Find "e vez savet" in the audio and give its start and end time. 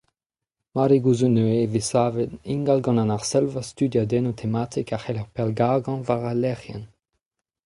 1.65-2.31